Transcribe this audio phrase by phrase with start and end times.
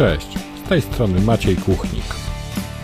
[0.00, 2.04] Cześć, z tej strony Maciej Kuchnik.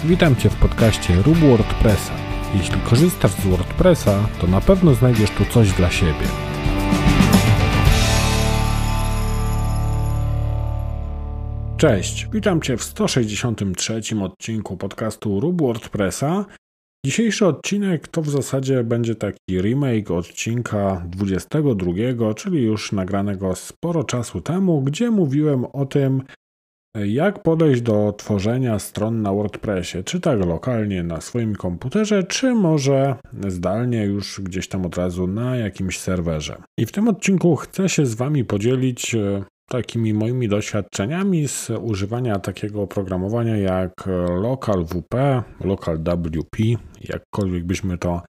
[0.04, 2.12] Witam Cię w podcaście Rób WordPressa.
[2.54, 6.26] Jeśli korzystasz z WordPressa, to na pewno znajdziesz tu coś dla siebie.
[11.76, 16.44] Cześć, witam Cię w 163 odcinku podcastu Rób WordPressa.
[17.06, 24.40] Dzisiejszy odcinek to w zasadzie będzie taki remake odcinka 22, czyli już nagranego sporo czasu
[24.40, 26.22] temu, gdzie mówiłem o tym,
[27.04, 33.16] jak podejść do tworzenia stron na WordPressie, czy tak lokalnie na swoim komputerze, czy może
[33.48, 36.56] zdalnie już gdzieś tam od razu na jakimś serwerze.
[36.78, 42.38] I w tym odcinku chcę się z Wami podzielić e, takimi moimi doświadczeniami z używania
[42.38, 43.92] takiego oprogramowania jak
[44.42, 46.58] LocalWP, LocalWP,
[47.08, 48.22] jakkolwiek byśmy to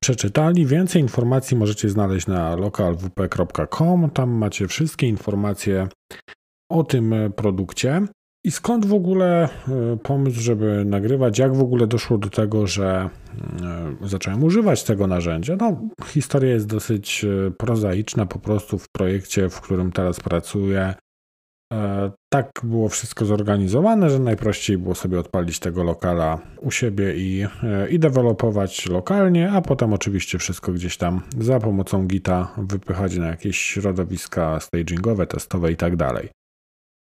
[0.00, 0.66] przeczytali.
[0.66, 4.10] Więcej informacji możecie znaleźć na localwp.com.
[4.10, 5.88] Tam macie wszystkie informacje
[6.72, 8.02] o tym e, produkcie.
[8.44, 11.38] I skąd w ogóle e, pomysł, żeby nagrywać?
[11.38, 13.10] Jak w ogóle doszło do tego, że
[14.02, 15.56] e, zacząłem używać tego narzędzia?
[15.60, 17.26] No, historia jest dosyć
[17.58, 18.26] prozaiczna.
[18.26, 20.94] Po prostu w projekcie, w którym teraz pracuję,
[22.32, 27.46] tak było wszystko zorganizowane, że najprościej było sobie odpalić tego lokala u siebie i,
[27.90, 33.58] i dewelopować lokalnie, a potem oczywiście wszystko gdzieś tam za pomocą Gita wypychać na jakieś
[33.58, 36.28] środowiska stagingowe, testowe i tak dalej.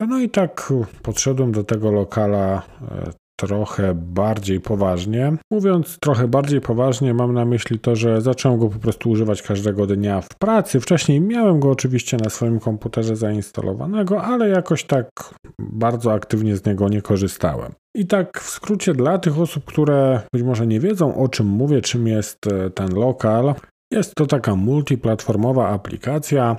[0.08, 0.72] No i tak
[1.02, 5.32] podszedłem do tego lokala e, trochę bardziej poważnie.
[5.50, 9.86] Mówiąc trochę bardziej poważnie, mam na myśli to, że zacząłem go po prostu używać każdego
[9.86, 10.80] dnia w pracy.
[10.80, 15.08] Wcześniej miałem go oczywiście na swoim komputerze zainstalowanego, ale jakoś tak
[15.58, 17.72] bardzo aktywnie z niego nie korzystałem.
[17.96, 21.80] I tak w skrócie dla tych osób, które być może nie wiedzą o czym mówię,
[21.80, 23.54] czym jest e, ten lokal,
[23.92, 26.56] jest to taka multiplatformowa aplikacja,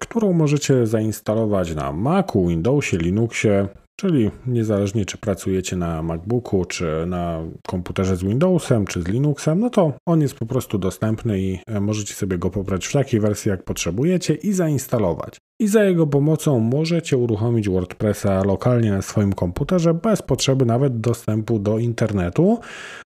[0.00, 3.68] którą możecie zainstalować na Macu, Windowsie, Linuxie,
[4.00, 9.70] czyli niezależnie czy pracujecie na MacBooku, czy na komputerze z Windowsem, czy z Linuxem, no
[9.70, 13.48] to on jest po prostu dostępny i e, możecie sobie go pobrać w takiej wersji
[13.48, 15.36] jak potrzebujecie i zainstalować.
[15.60, 21.58] I za jego pomocą możecie uruchomić WordPressa lokalnie na swoim komputerze bez potrzeby nawet dostępu
[21.58, 22.58] do internetu.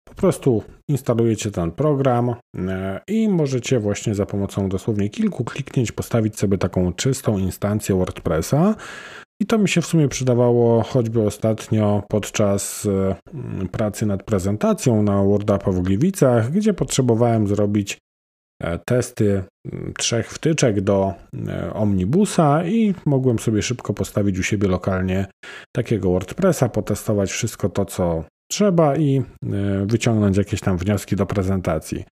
[0.08, 2.34] Po prostu instalujecie ten program
[2.68, 8.74] e, i możecie właśnie za pomocą dosłownie kilku kliknięć postawić sobie taką czystą instancję WordPressa.
[9.42, 15.22] I to mi się w sumie przydawało choćby ostatnio podczas e, pracy nad prezentacją na
[15.22, 17.98] WordUpa w Gliwicach, gdzie potrzebowałem zrobić
[18.62, 19.42] e, testy
[19.98, 21.14] trzech wtyczek do
[21.74, 25.26] omnibusa i mogłem sobie szybko postawić u siebie lokalnie
[25.76, 29.22] takiego WordPressa, potestować wszystko to, co trzeba i e,
[29.86, 32.04] wyciągnąć jakieś tam wnioski do prezentacji.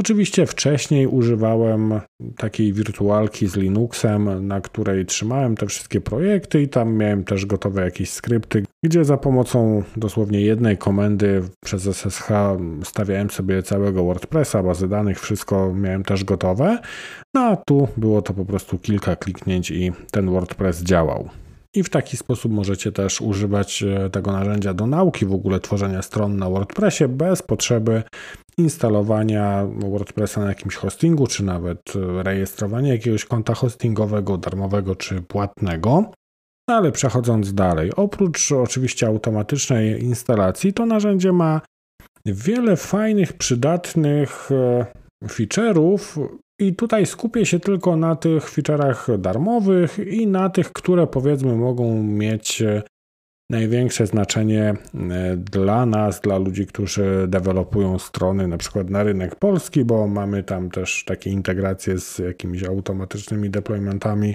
[0.00, 2.00] Oczywiście wcześniej używałem
[2.36, 7.84] takiej wirtualki z Linuxem, na której trzymałem te wszystkie projekty i tam miałem też gotowe
[7.84, 12.28] jakieś skrypty, gdzie za pomocą dosłownie jednej komendy przez SSH
[12.84, 16.78] stawiałem sobie całego WordPressa, bazy danych, wszystko miałem też gotowe.
[17.34, 21.28] No a tu było to po prostu kilka kliknięć i ten WordPress działał.
[21.76, 26.02] I w taki sposób możecie też używać e, tego narzędzia do nauki w ogóle tworzenia
[26.02, 28.02] stron na WordPressie bez potrzeby
[28.58, 36.10] instalowania WordPressa na jakimś hostingu, czy nawet e, rejestrowania jakiegoś konta hostingowego, darmowego czy płatnego.
[36.68, 41.60] No ale przechodząc dalej, oprócz oczywiście automatycznej instalacji, to narzędzie ma
[42.26, 44.86] wiele fajnych, przydatnych e,
[45.24, 51.56] feature'ów, i tutaj skupię się tylko na tych feature'ach darmowych i na tych, które powiedzmy
[51.56, 52.82] mogą mieć e,
[53.50, 54.74] największe znaczenie
[55.10, 60.42] e, dla nas, dla ludzi, którzy dewelopują strony na przykład na rynek polski, bo mamy
[60.42, 64.34] tam też takie integracje z jakimiś automatycznymi deploymentami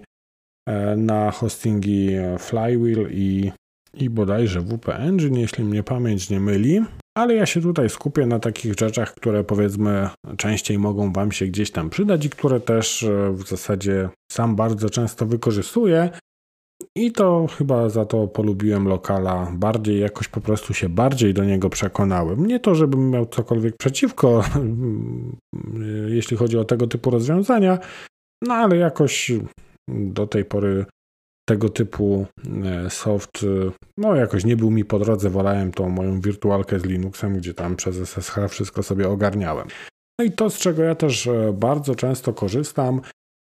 [0.67, 2.09] e, na hostingi
[2.39, 3.51] Flywheel i,
[3.93, 6.81] i bodajże WP Engine, jeśli mnie pamięć nie myli.
[7.17, 11.71] Ale ja się tutaj skupię na takich rzeczach, które powiedzmy częściej mogą Wam się gdzieś
[11.71, 16.09] tam przydać i które też e, w zasadzie sam bardzo często wykorzystuję.
[16.95, 21.69] I to chyba za to polubiłem lokala bardziej, jakoś po prostu się bardziej do niego
[21.69, 22.45] przekonałem.
[22.45, 24.44] Nie to, żebym miał cokolwiek przeciwko,
[26.07, 27.80] jeśli chodzi o tego typu rozwiązania,
[28.41, 29.31] no ale jakoś
[29.89, 30.86] do tej pory
[31.51, 32.25] tego typu
[32.63, 36.86] e, soft, e, no jakoś nie był mi po drodze, wolałem tą moją wirtualkę z
[36.86, 39.68] Linuxem, gdzie tam przez SSH wszystko sobie ogarniałem.
[40.19, 43.01] No i to, z czego ja też e, bardzo często korzystam,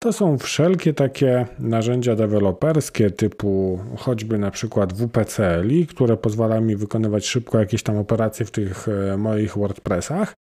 [0.05, 7.27] to są wszelkie takie narzędzia deweloperskie typu choćby na przykład WPCLI, które pozwala mi wykonywać
[7.27, 10.33] szybko jakieś tam operacje w tych e, moich WordPressach,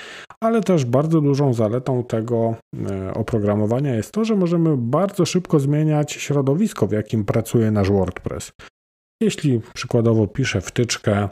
[0.41, 2.55] ale też bardzo dużą zaletą tego
[2.89, 8.51] e, oprogramowania jest to, że możemy bardzo szybko zmieniać środowisko, w jakim pracuje nasz WordPress.
[9.21, 11.29] Jeśli przykładowo piszę wtyczkę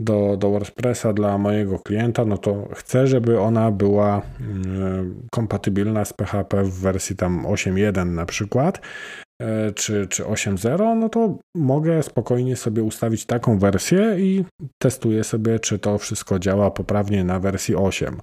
[0.00, 6.12] do, do WordPressa dla mojego klienta, no to chcę, żeby ona była mm, kompatybilna z
[6.12, 8.80] PHP w wersji tam 8.1 na przykład,
[9.42, 14.44] e, czy, czy 8.0, no to mogę spokojnie sobie ustawić taką wersję i
[14.82, 18.20] testuję sobie, czy to wszystko działa poprawnie na wersji 8.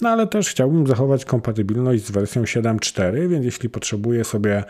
[0.00, 4.64] No ale też chciałbym zachować kompatybilność z wersją 7.4, więc jeśli potrzebuję sobie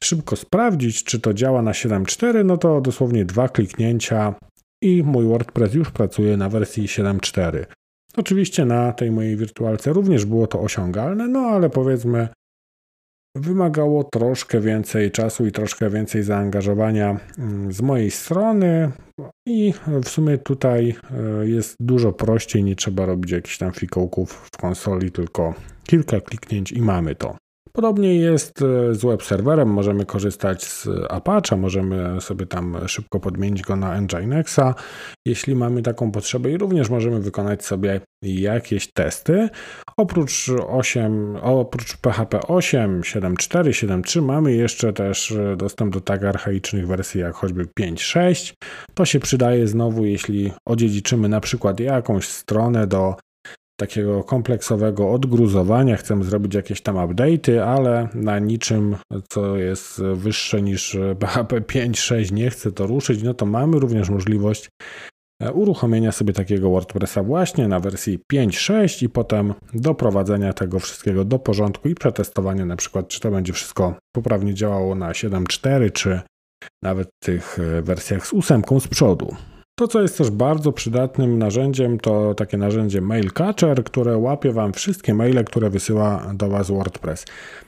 [0.00, 4.34] szybko sprawdzić, czy to działa na 7.4, no to dosłownie dwa kliknięcia
[4.82, 7.64] i mój WordPress już pracuje na wersji 7.4.
[8.16, 12.28] Oczywiście na tej mojej wirtualce również było to osiągalne, no ale powiedzmy
[13.34, 18.90] wymagało troszkę więcej czasu i troszkę więcej zaangażowania mm, z mojej strony
[19.46, 20.94] i w sumie tutaj
[21.40, 25.54] e, jest dużo prościej, nie trzeba robić jakichś tam fikołków w konsoli, tylko
[25.86, 27.36] kilka kliknięć i mamy to.
[27.78, 33.62] Podobnie jest e, z web serwerem, możemy korzystać z Apache, możemy sobie tam szybko podmienić
[33.62, 34.74] go na Nginxa,
[35.26, 39.48] jeśli mamy taką potrzebę i również możemy wykonać sobie jakieś testy.
[39.96, 47.20] Oprócz 8, oprócz PHP 8, 7.4, 7.3 mamy jeszcze też dostęp do tak archaicznych wersji
[47.20, 48.54] jak choćby 5.6.
[48.94, 53.14] To się przydaje znowu, jeśli odziedziczymy na przykład jakąś stronę do
[53.80, 58.96] takiego kompleksowego odgruzowania, chcemy zrobić jakieś tam update'y, ale na niczym,
[59.28, 64.68] co jest wyższe niż PHP 5.6 nie chce to ruszyć, no to mamy również możliwość
[65.42, 71.38] e, uruchomienia sobie takiego WordPressa właśnie na wersji 5.6 i potem doprowadzenia tego wszystkiego do
[71.38, 76.20] porządku i przetestowania na przykład, czy to będzie wszystko poprawnie działało na 7.4, czy
[76.82, 79.36] nawet tych e, wersjach z ósemką z przodu.
[79.78, 84.72] To, co jest też bardzo przydatnym narzędziem, to takie narzędzie Mail Catcher, które łapie Wam
[84.72, 87.24] wszystkie maile, które wysyła do Was WordPress.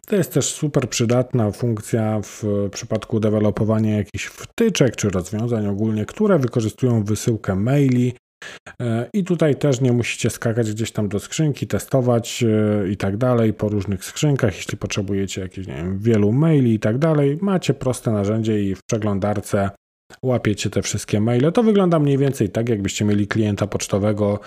[0.06, 6.38] To jest też super przydatna funkcja w przypadku dewelopowania jakichś wtyczek czy rozwiązań ogólnie, które
[6.38, 8.14] wykorzystują wysyłkę maili.
[8.82, 13.16] E, I tutaj też nie musicie skakać gdzieś tam do skrzynki, testować e, i tak
[13.16, 14.56] dalej po różnych skrzynkach.
[14.56, 18.80] Jeśli potrzebujecie jakichś, nie wiem, wielu maili i tak dalej, macie proste narzędzie i w
[18.84, 19.70] przeglądarce
[20.22, 21.52] łapiecie te wszystkie maile.
[21.52, 24.40] To wygląda mniej więcej tak, jakbyście mieli klienta pocztowego,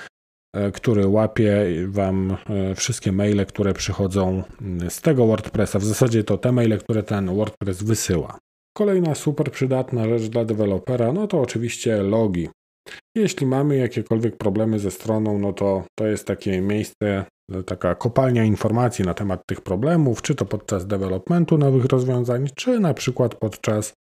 [0.55, 5.79] e, który łapie Wam e, wszystkie maile, które przychodzą mm, z tego WordPressa.
[5.79, 8.37] W zasadzie to te maile, które ten WordPress wysyła.
[8.77, 12.49] Kolejna super przydatna rzecz dla dewelopera, no to oczywiście logi.
[13.15, 17.25] Jeśli mamy jakiekolwiek problemy ze stroną, no to to jest takie miejsce,
[17.65, 22.93] taka kopalnia informacji na temat tych problemów, czy to podczas developmentu nowych rozwiązań, czy na
[22.93, 24.02] przykład podczas E,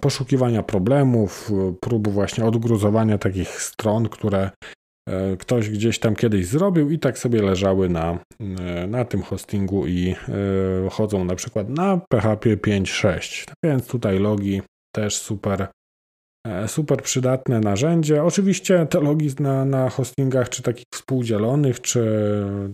[0.00, 4.50] poszukiwania problemów, e, prób właśnie odgruzowania takich stron, które
[5.08, 8.18] e, ktoś gdzieś tam kiedyś zrobił i tak sobie leżały na,
[8.88, 10.14] na tym hostingu i
[10.90, 13.52] chodzą na przykład na PHP 5.6.
[13.64, 14.62] Więc tutaj logi
[14.94, 15.68] też super
[16.46, 18.24] E, super przydatne narzędzie.
[18.24, 22.04] Oczywiście te logi na, na hostingach, czy takich współdzielonych, czy,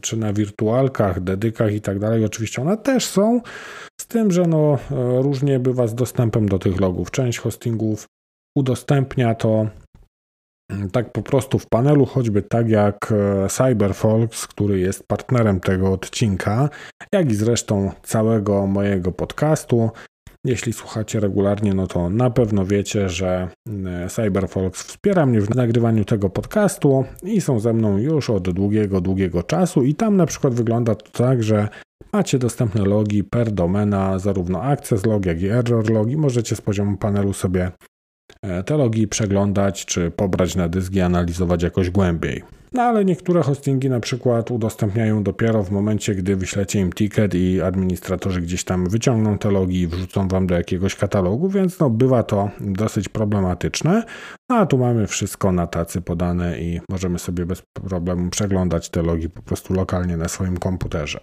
[0.00, 3.40] czy na wirtualkach, dedykach i tak dalej, oczywiście one też są,
[4.08, 4.78] tym, że no,
[5.22, 7.10] różnie bywa z dostępem do tych logów.
[7.10, 8.06] Część hostingów
[8.56, 9.66] udostępnia to
[10.70, 15.92] mm, tak po prostu w panelu, choćby tak jak e, CyberFolks, który jest partnerem tego
[15.92, 16.68] odcinka,
[17.12, 19.90] jak i zresztą całego mojego podcastu.
[20.48, 23.48] Jeśli słuchacie regularnie, no to na pewno wiecie, że
[23.86, 29.00] e, CyberFolks wspiera mnie w nagrywaniu tego podcastu i są ze mną już od długiego,
[29.00, 31.68] długiego czasu i tam na przykład wygląda to tak, że
[32.12, 36.16] macie dostępne logi per domena, zarówno access log, jak i error logi.
[36.16, 37.70] Możecie z poziomu panelu sobie
[38.42, 42.42] e, te logi przeglądać, czy pobrać na dysk i analizować jakoś głębiej.
[42.72, 47.62] No ale niektóre hostingi na przykład udostępniają dopiero w momencie, gdy wyślecie im ticket i
[47.62, 52.22] administratorzy gdzieś tam wyciągną te logi i wrzucą wam do jakiegoś katalogu, więc no bywa
[52.22, 54.02] to dosyć problematyczne.
[54.50, 59.02] No a tu mamy wszystko na tacy podane i możemy sobie bez problemu przeglądać te
[59.02, 61.18] logi po prostu lokalnie na swoim komputerze.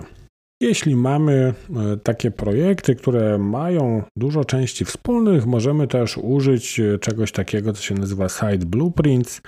[0.61, 1.53] Jeśli mamy
[1.93, 7.81] e, takie projekty, które mają dużo części wspólnych, możemy też użyć e, czegoś takiego, co
[7.81, 9.41] się nazywa Site Blueprints.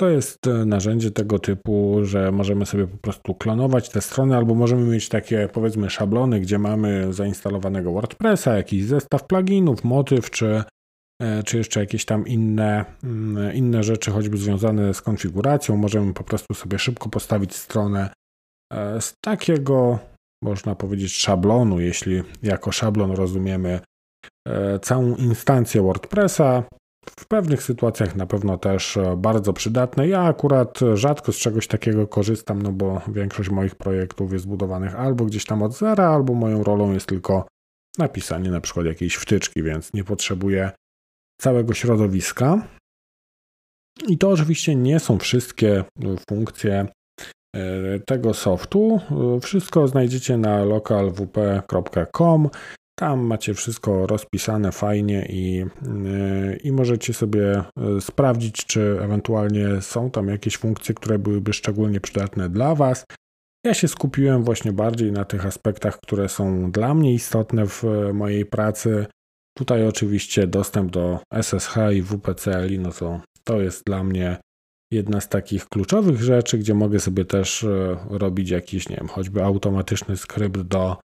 [0.00, 4.54] To jest e, narzędzie tego typu, że możemy sobie po prostu klonować te strony, albo
[4.54, 10.64] możemy mieć takie powiedzmy szablony, gdzie mamy zainstalowanego WordPressa, jakiś zestaw pluginów, motyw, czy,
[11.22, 15.76] e, czy jeszcze jakieś tam inne, mm, inne rzeczy, choćby związane z konfiguracją.
[15.76, 18.10] Możemy po prostu sobie szybko postawić stronę
[18.72, 19.98] e, z takiego,
[20.44, 23.80] można powiedzieć, szablonu, jeśli jako szablon rozumiemy
[24.82, 26.64] całą instancję WordPressa,
[27.06, 30.08] w pewnych sytuacjach na pewno też e, bardzo przydatne.
[30.08, 35.24] Ja akurat rzadko z czegoś takiego korzystam, no bo większość moich projektów jest budowanych albo
[35.24, 37.46] gdzieś tam od zera, albo moją rolą jest tylko
[37.98, 40.70] napisanie na przykład jakiejś wtyczki, więc nie potrzebuję
[41.40, 42.68] całego środowiska.
[44.08, 45.84] I to oczywiście nie są wszystkie
[46.30, 46.86] funkcje
[48.06, 49.00] tego softu.
[49.42, 52.48] Wszystko znajdziecie na localwp.com.
[53.00, 55.64] Tam macie wszystko rozpisane fajnie i,
[56.64, 57.62] i możecie sobie
[58.00, 63.04] sprawdzić, czy ewentualnie są tam jakieś funkcje, które byłyby szczególnie przydatne dla Was.
[63.66, 68.46] Ja się skupiłem właśnie bardziej na tych aspektach, które są dla mnie istotne w mojej
[68.46, 69.06] pracy.
[69.58, 74.36] Tutaj oczywiście dostęp do SSH i WPCLI, no to to jest dla mnie
[74.92, 77.66] jedna z takich kluczowych rzeczy, gdzie mogę sobie też
[78.10, 80.96] robić jakiś, nie wiem, choćby automatyczny skrypt do,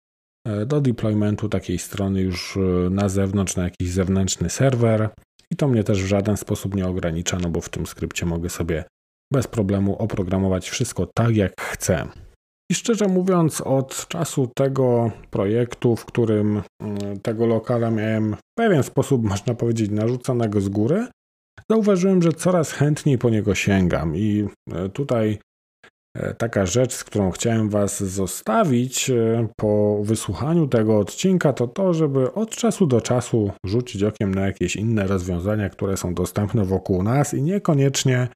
[0.66, 5.10] do deploymentu takiej strony już e, na zewnątrz, na jakiś zewnętrzny serwer.
[5.52, 8.50] I to mnie też w żaden sposób nie ogranicza, no bo w tym skrypcie mogę
[8.50, 8.84] sobie
[9.34, 12.08] bez problemu oprogramować wszystko tak, jak chcę.
[12.72, 18.84] I szczerze mówiąc, od czasu tego projektu, w którym mm, tego lokala miałem w pewien
[18.84, 21.08] sposób, można powiedzieć, narzuconego z góry,
[21.72, 24.16] zauważyłem, że coraz chętniej po niego sięgam.
[24.16, 25.38] I e, tutaj e,
[26.38, 32.34] taka rzecz, z którą chciałem Was zostawić e, po wysłuchaniu tego odcinka, to to, żeby
[32.34, 37.34] od czasu do czasu rzucić okiem na jakieś inne rozwiązania, które są dostępne wokół nas
[37.34, 38.28] i niekoniecznie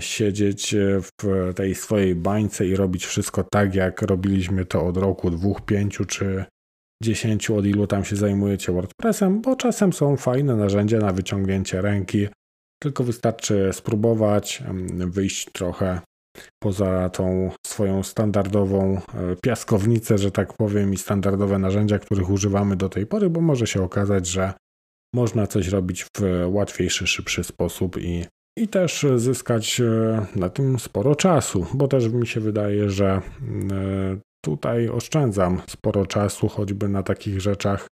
[0.00, 1.10] siedzieć w
[1.54, 6.44] tej swojej bańce i robić wszystko tak, jak robiliśmy to od roku, dwóch, pięciu czy
[7.02, 12.28] dziesięciu, od ilu tam się zajmujecie WordPressem, bo czasem są fajne narzędzia na wyciągnięcie ręki,
[12.82, 14.62] tylko wystarczy spróbować,
[14.94, 16.00] wyjść trochę
[16.62, 19.00] poza tą swoją standardową e,
[19.42, 23.82] piaskownicę, że tak powiem, i standardowe narzędzia, których używamy do tej pory, bo może się
[23.82, 24.52] okazać, że
[25.14, 28.24] można coś robić w łatwiejszy, szybszy sposób i
[28.58, 33.20] i też zyskać e, na tym sporo czasu, bo też mi się wydaje, że e,
[34.44, 37.86] tutaj oszczędzam sporo czasu, choćby na takich rzeczach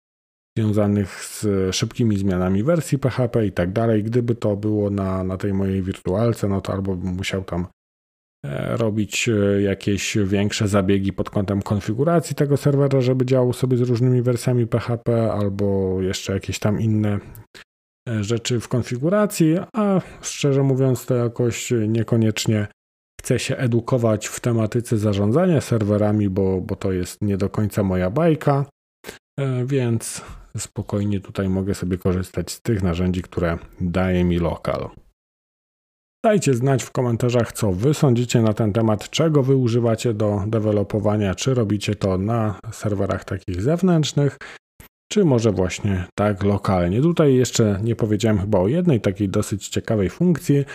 [0.57, 4.03] związanych z szybkimi zmianami wersji PHP i tak dalej.
[4.03, 7.67] Gdyby to było na, na tej mojej wirtualce, no to albo bym musiał tam
[8.77, 9.29] robić
[9.59, 15.31] jakieś większe zabiegi pod kątem konfiguracji tego serwera, żeby działał sobie z różnymi wersjami PHP,
[15.31, 17.19] albo jeszcze jakieś tam inne
[18.09, 22.67] E, rzeczy w konfiguracji, a szczerze mówiąc, to jakoś niekoniecznie
[23.21, 28.09] chcę się edukować w tematyce zarządzania serwerami, bo, bo to jest nie do końca moja
[28.09, 28.65] bajka,
[29.39, 30.21] e, więc
[30.57, 34.89] spokojnie tutaj mogę sobie korzystać z tych narzędzi, które daje mi lokal.
[36.25, 41.35] Dajcie znać w komentarzach, co wy sądzicie na ten temat, czego wy używacie do dewelopowania,
[41.35, 44.37] czy robicie to na serwerach takich zewnętrznych,
[45.11, 47.01] czy może właśnie tak lokalnie.
[47.01, 50.65] Tutaj jeszcze nie powiedziałem chyba o jednej takiej dosyć ciekawej funkcji,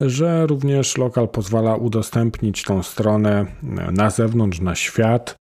[0.00, 3.46] że również lokal pozwala udostępnić tą stronę
[3.92, 5.36] na zewnątrz, na świat,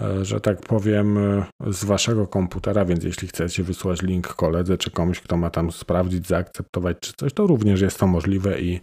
[0.00, 1.18] e, że tak powiem,
[1.66, 6.26] z waszego komputera, więc jeśli chcecie wysłać link koledze czy komuś, kto ma tam sprawdzić,
[6.26, 8.80] zaakceptować czy coś, to również jest to możliwe i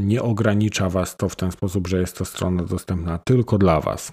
[0.00, 4.12] nie ogranicza was to w ten sposób, że jest to strona dostępna tylko dla was.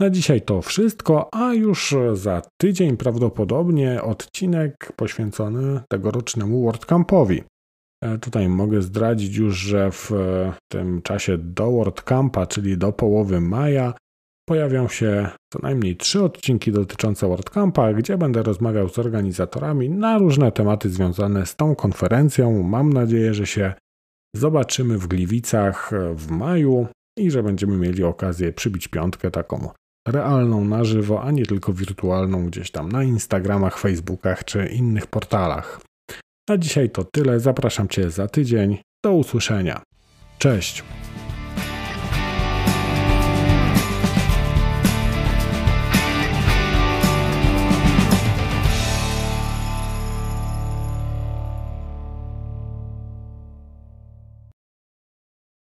[0.00, 7.42] Na dzisiaj to wszystko, a już za tydzień prawdopodobnie odcinek poświęcony tegorocznemu WordCampowi.
[8.04, 10.10] E, tutaj mogę zdradzić już, że w
[10.72, 13.94] tym czasie do WordCampa, czyli do połowy maja,
[14.48, 20.52] pojawią się co najmniej trzy odcinki dotyczące WordCampa, gdzie będę rozmawiał z organizatorami na różne
[20.52, 22.62] tematy związane z tą konferencją.
[22.62, 23.74] Mam nadzieję, że się
[24.36, 26.86] zobaczymy w Gliwicach w maju
[27.18, 29.68] i że będziemy mieli okazję przybić piątkę taką
[30.08, 35.80] realną na żywo, a nie tylko wirtualną gdzieś tam na Instagramach, Facebookach czy innych portalach.
[36.48, 37.40] Na dzisiaj to tyle.
[37.40, 38.78] Zapraszam Cię za tydzień.
[39.04, 39.82] Do usłyszenia.
[40.38, 40.84] Cześć.